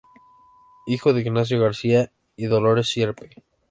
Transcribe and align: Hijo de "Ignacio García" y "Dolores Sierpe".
Hijo 0.87 1.13
de 1.13 1.21
"Ignacio 1.21 1.61
García" 1.61 2.11
y 2.35 2.45
"Dolores 2.47 2.89
Sierpe". 2.91 3.29